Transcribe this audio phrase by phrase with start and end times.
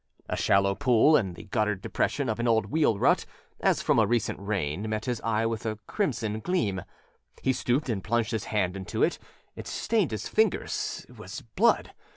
[0.27, 3.23] A shallow pool in the guttered depression of an old wheel rut,
[3.59, 6.81] as from a recent rain, met his eye with a crimson gleam.
[7.43, 9.19] He stooped and plunged his hand into it.
[9.55, 11.93] It stained his fingers; it was blood!